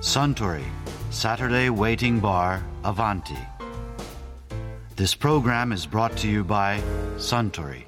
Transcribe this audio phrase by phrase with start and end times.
[0.00, 0.62] Suntory
[1.10, 3.36] Saturday Waiting Bar Avanti.
[4.96, 6.80] This program is brought to you by
[7.18, 7.84] Suntory.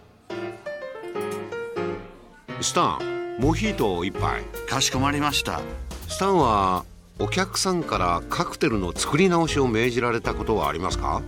[2.61, 5.63] スタンモヒート一杯かしこまりました。
[6.07, 6.85] スタンは
[7.19, 11.23] お客さんからカクテルの作り直しを命じられたことはありますか？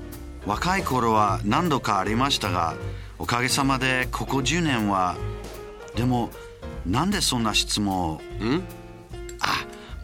[0.45, 2.75] 若い頃は何度かありましたが、
[3.19, 5.17] おかげさまでここ10年は。
[5.97, 6.29] でも、
[6.85, 8.17] なんでそんな質問を？
[8.17, 8.21] ん？
[8.21, 8.84] あ、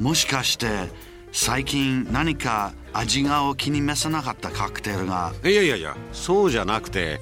[0.00, 0.88] もしかして
[1.30, 5.34] 最近何か味がを気に召さなかったカクテルが？
[5.44, 7.20] いやいやいやそうじゃなくて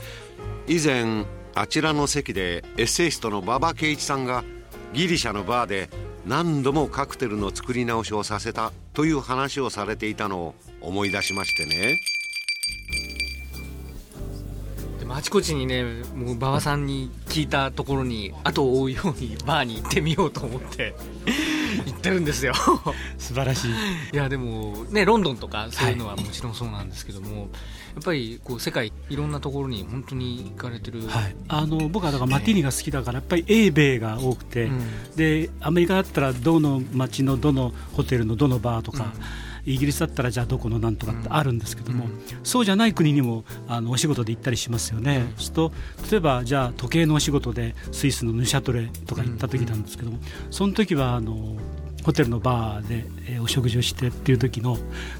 [0.69, 4.45] 以前あちらの席でエッセイストの馬場圭一さんが
[4.95, 5.91] ギリシャのバーで
[6.25, 12.01] 何度もカクテルの作り直しをさせたという話をされていたのを思い出しましてね
[15.01, 15.83] でもあちこちにね
[16.15, 20.95] もう馬場さんに聞いたところに後を追うようにバーに行ってみようと思って
[21.85, 22.55] 行ってるんですよ。
[23.19, 23.71] 素晴らしい。
[24.13, 27.49] いやでもねロンドンとかそういうのはもちろんそうなんですけども、
[27.95, 34.81] やっぱりこう世界いろんなところに本当に行かれてる、はい、あの僕はだからマティーニが好きだからやっぱり英米が多くて、うん。
[35.17, 39.13] でアメリカだったらどの街のどのホテルのどのバーとか、
[39.69, 42.07] イギリスだったらじゃあどこのなんとかってあるんですけども、
[42.43, 45.73] そうじゃない国にもあのお仕事で行ったりしますよね、そうすると
[46.11, 50.19] 例えばじゃあ時計のお仕事でスイスのヌシャトレとか行った時なんですけども、
[50.51, 51.57] その時はあの
[52.05, 54.79] ホテルのバーで、えーお食事をしてっていう時の、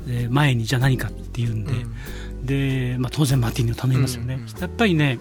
[0.09, 1.73] えー前にじゃあ何かっていうんで、
[2.43, 5.19] でまあ、当然マティーニを頼みますよね、うんうんやっぱりね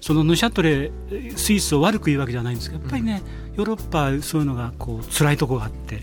[0.00, 0.92] そのヌシャトレ
[1.36, 3.22] スイスを悪く言うわけじゃないんですけどやっぱりね、
[3.56, 6.00] ヨーロッパはそういうのがこう辛いところがあって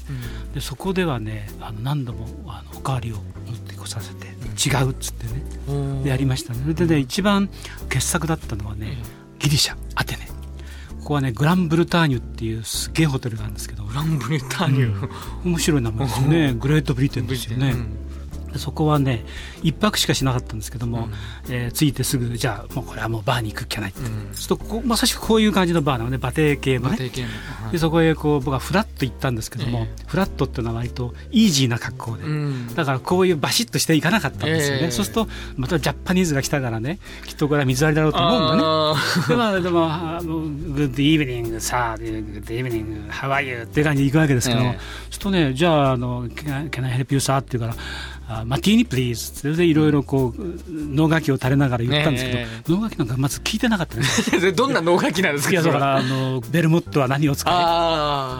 [0.53, 3.21] でそこではねあの何度もあのおかわりを持
[3.53, 6.59] ってこさせて、違うっつってねうんでやりましたね。
[6.61, 7.49] それでね一番
[7.89, 8.97] 傑作だったのはね、
[9.39, 10.27] ギリシャアテネ。
[10.99, 13.83] ここはねグランブルターニュっていうすげえホテルがあるんですけど。
[13.83, 15.09] グランブルターニュ、
[15.45, 17.75] 面白い名前ですよねグレートブリテンですよね、
[18.59, 19.25] そこはね
[19.61, 21.09] 一泊しかしなかったんですけども、
[21.49, 24.29] えー着いてすぐじゃあもうこれはもうバーに行くっきゃないって、うん。
[24.47, 26.17] とここまさしくこういう感じのバーなのね。
[26.17, 27.11] 馬蹄系のね。
[27.71, 32.75] でそこへこう僕はフラッと行ったんですけども、えフラットっていうのは割とイージーな格好で、うん。
[32.75, 34.91] だからこういうバシッとしていかなかったんですよね、ええ。
[34.91, 38.61] そうするとまたジャパニーズが来たからねきっとこれは水割りだろうと思うんだね。
[38.63, 38.95] あ
[39.27, 40.39] でまあでもあの
[40.75, 44.73] 「Good evening sir good evening how are you」っていう感じで行くわけですけども、ええ。
[44.73, 47.83] そうするとねじゃああの「Can I help you sir?」って言うから
[48.27, 55.51] あ「Martini please」それでいろいろこう能書きを垂れながら言ったんですけど、え能書きなんかまず聞いてなかったねーそれどんな能書きなんですか？
[55.51, 57.49] いやだからあのベルモットは何を使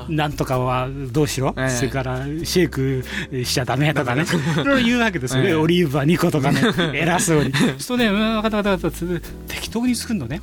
[0.10, 1.70] えなんとかはどうしろ、ええ。
[1.70, 3.04] それからシェイク
[3.46, 5.56] しちゃダメとかね、いろいろ言うわけですよね、ええ。
[5.56, 6.62] オリーブは2個とかね、
[6.94, 7.52] 偉そうに。
[7.78, 9.54] そうね、うんわかったわかったわかった。
[9.54, 10.42] 適当に作るのね。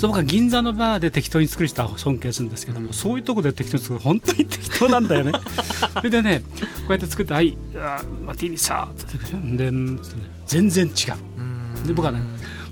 [0.00, 5.32] そう僕は銀座のバーで適当に作る人は尊敬するんですけども、そういうところで適当に作る本当に適当なんだよね。
[5.92, 6.46] そ れでね、こ
[6.88, 10.00] うやって作って、はい、あマティーニさーってでうん
[10.46, 11.86] 全然違う。
[11.86, 12.22] で僕はね、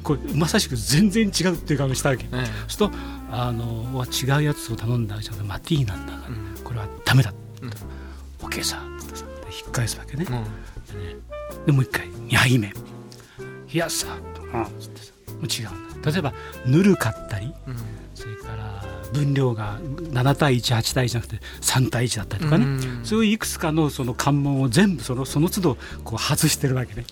[0.03, 2.25] これまさしく全然違うっていう顔をしたわけ。
[2.25, 2.37] ええ。
[2.37, 2.93] そうすると
[3.31, 7.41] あの違うやつを頼んだじゃんマティーなんだから、これはダメだって。
[7.61, 7.87] 言ったら
[8.41, 9.19] 「オッケーさ」って
[9.55, 11.67] 引っ返すわけね、うん。
[11.67, 12.69] でもう一回2杯目
[13.71, 15.69] 「冷やさ」うんつってさもう違う。
[16.04, 16.32] 例えば
[16.66, 17.76] ぬるかったりうん。
[18.15, 23.00] それから分量が7対18対1じゃなくて3対1だったりとかね、うん。
[23.04, 27.04] そういういくつかのその関門を全部そのその都度こう外してるわけね、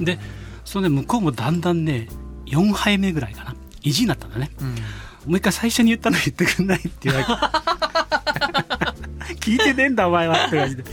[0.00, 0.18] で
[0.64, 2.08] そのね向こうもだんだんね
[2.46, 3.54] 4杯目ぐらいかな。
[3.82, 4.66] 意地になったんだね、うん。
[4.68, 4.74] も
[5.28, 7.24] う一回最初に言ったの言ってくんないっていうわ
[9.24, 9.34] け。
[9.42, 10.84] 聞いてねえんだお前はって感じで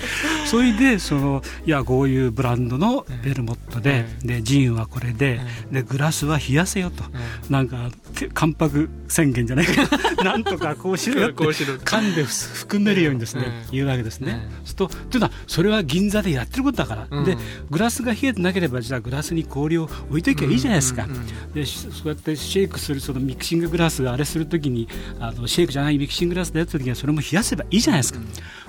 [0.50, 5.40] それでそのいやこういうブランドのベルモットで,、でジンはこれで,、
[5.72, 7.04] でグラスは冷やせよと、
[7.52, 9.84] なんかて関白宣言じゃないけど
[10.24, 13.72] なんとかこうしろよって 噛んで含めるようにですね、うん。
[13.72, 14.50] 言うわけですね。
[14.66, 17.26] するとというのはそれは銀座でやってることだから、うん。
[17.26, 17.38] で
[17.70, 21.08] グラスが冷えてなければじゃあグラスに氷を置いときゃいいじゃないですか。
[21.54, 24.88] でしそうやってシェイクするそのミキシンググラスがあれするときに
[25.20, 28.20] あのシェイクじゃないミキシンググラスでやったときにはそれも冷やせばいいじゃないですか、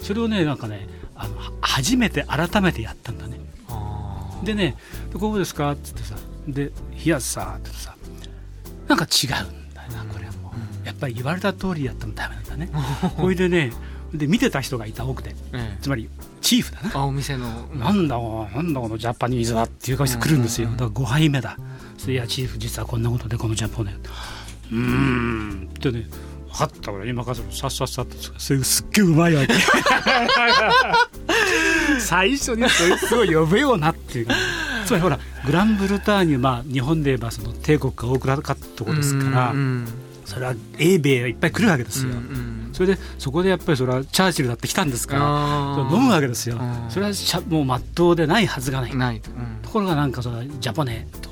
[0.02, 0.86] それをねなんかね
[1.20, 3.38] あのは初めて改めてやったんだね
[3.68, 4.76] あでね
[5.12, 6.16] 「どうですか?」っつってさ
[6.48, 6.72] 「で
[7.04, 7.94] 冷やすさ」ってさ
[8.88, 9.30] なんか違うん
[9.74, 10.52] だよなこれはも
[10.82, 12.70] う、やっぱり言われた通りやってもダメなんだね
[13.16, 13.72] これでね
[14.14, 16.08] で見てた人がいた多くてーええつまり
[16.40, 20.70] チーフだなあお店のなんだこうなんだこのジャパニーズはっていう顔して来るんですよ。
[20.70, 21.56] だから5杯目だ。
[21.98, 23.94] それいやチーフ実はこんなことでこのジャポネ。
[24.72, 26.06] うーんってね。
[26.52, 29.54] 分かった俺今からさっさっさっとそれすっげえうまいわけ。
[32.00, 34.26] 最初にそいつを呼べようなっていう。
[34.26, 34.34] か
[34.84, 39.88] つまりほらグランブルターニュまあ日本で言えばその帝国が多くなかったところですから、うん
[40.30, 42.12] それは英米がいっぱい来るわけですよ、
[42.72, 45.22] それでそこでやっぱりそれはチャーチルだって来たんですから
[45.92, 48.94] 飲むわけですよ、それはしゃもうまっとうでないはずがない。
[48.94, 51.29] ない、ところがなんかそのジャポネと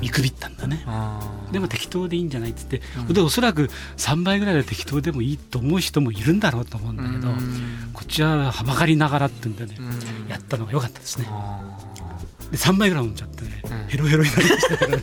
[0.00, 0.84] 見くびったんだね。
[1.52, 2.80] でも適当でいいんじゃないっつって、
[3.10, 7.28] でおそらく3倍ぐらいで適当でもいいと思う人もいるんだろうと思うんだけど、
[7.92, 9.76] こっちははばかりながらってんでね、
[10.28, 11.26] やったのが良かったですね。
[12.50, 15.02] で3杯ぐらい飲んじゃってね、ヘロヘロになりましたからね。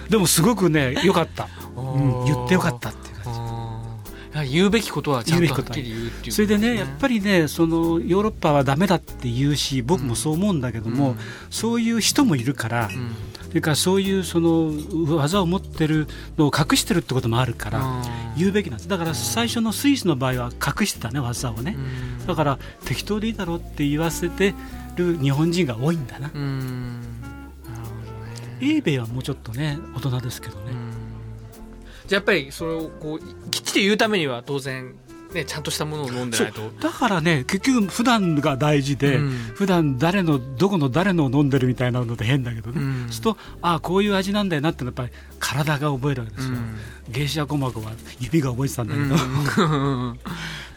[0.10, 4.50] でもすごくね良かった、うん、言ってよかったっていう感じ。
[4.52, 13.14] 言うべきことはちゃんとはっきり言うっていう、それでねやっぱりねそのヨーロッパはダメだって言うし僕もそう思うんだけども、うん、そういう人もいるから、うん
[13.56, 14.70] それからそういうその
[15.16, 18.02] 技を持ってるのを隠してるってこともあるから
[18.36, 18.88] 言うべきなんです。
[18.90, 21.74] だから最初のスイスの場合は隠してたね技をね。
[22.26, 24.54] だから適当でいいだろうって言わせて
[24.96, 26.30] る日本人が多いんだな。
[26.34, 27.00] うん。
[28.60, 30.72] 英米はもうちょっとね大人ですけどね。
[32.06, 34.94] じゃあやっぱりそれをこうきっちり言うためには当然
[35.32, 36.70] ね、ちゃんとしたものを飲んでないと。
[36.80, 49.14] だからね結局普段が大事で、うん、普段誰のどこの誰のを飲んでるみたいなので変だけどね、うん、するとああこういう味なんだよなってやっぱり体が覚えるわけですよ、うん、芸者鼓膜は指が覚えてたんだけど、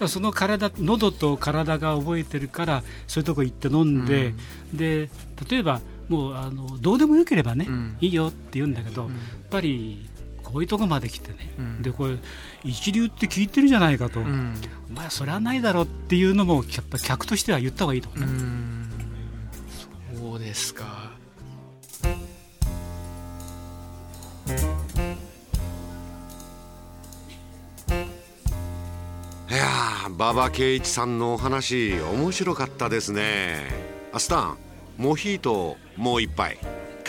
[0.02, 4.34] うん、 その体喉と体が覚えてるからそういうとこ行って飲んで、
[4.74, 5.10] で
[5.50, 7.68] 例えばもうあのどうでもよければね、
[8.02, 9.12] いいよって言うんだけど、やっ
[9.50, 10.10] ぱり
[10.52, 12.18] こういうとこまで来てね、うん、でこれ
[12.64, 14.56] 一流って聞いてるじゃないかと、うん、
[14.90, 18.26] まあそれはないだろうっていうのもやっぱ客としては言った方がいいと思う、ね、
[20.16, 21.12] そうですか。
[29.52, 33.68] いや馬場圭一さんのお話面白かったですね。
[34.12, 34.58] アスタン
[34.98, 36.58] モヒートもう一杯。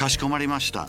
[0.00, 0.88] かしこまりました